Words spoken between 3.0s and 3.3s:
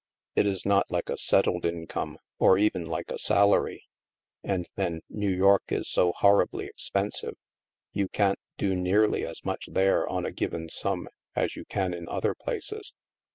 a